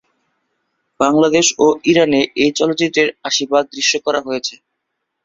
বাংলাদেশ 0.99 1.45
ও 1.59 1.87
ইরানে 1.91 2.21
এই 2.35 2.51
চলচ্চিত্রের 2.59 3.09
আশি 3.27 3.43
ভাগ 3.51 3.63
দৃশ্যায়ন 3.73 4.05
করা 4.05 4.19
হয়েছে। 4.27 4.55